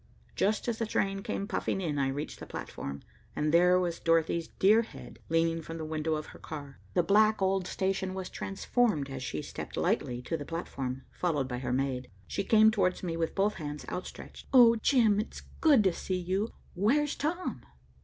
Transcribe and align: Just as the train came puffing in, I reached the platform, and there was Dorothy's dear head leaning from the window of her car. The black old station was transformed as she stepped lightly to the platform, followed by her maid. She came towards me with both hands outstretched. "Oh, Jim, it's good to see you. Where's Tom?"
Just 0.35 0.67
as 0.67 0.79
the 0.79 0.87
train 0.87 1.21
came 1.21 1.47
puffing 1.47 1.79
in, 1.79 1.99
I 1.99 2.07
reached 2.07 2.39
the 2.39 2.47
platform, 2.47 3.03
and 3.35 3.53
there 3.53 3.79
was 3.79 3.99
Dorothy's 3.99 4.47
dear 4.47 4.81
head 4.81 5.19
leaning 5.29 5.61
from 5.61 5.77
the 5.77 5.85
window 5.85 6.15
of 6.15 6.25
her 6.33 6.39
car. 6.39 6.79
The 6.95 7.03
black 7.03 7.39
old 7.39 7.67
station 7.67 8.15
was 8.15 8.27
transformed 8.27 9.11
as 9.11 9.21
she 9.21 9.43
stepped 9.43 9.77
lightly 9.77 10.23
to 10.23 10.35
the 10.35 10.43
platform, 10.43 11.03
followed 11.11 11.47
by 11.47 11.59
her 11.59 11.71
maid. 11.71 12.09
She 12.25 12.43
came 12.43 12.71
towards 12.71 13.03
me 13.03 13.15
with 13.15 13.35
both 13.35 13.53
hands 13.61 13.85
outstretched. 13.89 14.47
"Oh, 14.51 14.75
Jim, 14.77 15.19
it's 15.19 15.43
good 15.61 15.83
to 15.83 15.93
see 15.93 16.17
you. 16.17 16.49
Where's 16.73 17.15
Tom?" 17.15 17.61